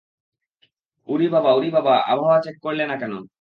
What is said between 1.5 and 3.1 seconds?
উরি বাবা, আবহাওয়া চেক করলে না